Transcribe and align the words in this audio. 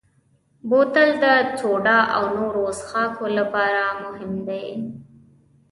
بوتل 0.69 1.09
د 1.23 1.25
سوډا 1.59 1.99
او 2.17 2.23
نورو 2.37 2.63
څښاکو 2.79 3.25
لپاره 3.37 3.83
مهم 4.03 4.33
دی. 4.47 4.67